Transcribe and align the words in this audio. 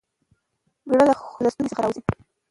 ګړه 0.89 1.03
له 1.43 1.49
ستوني 1.53 1.69
څخه 1.71 1.81
راوزي؟ 1.83 2.01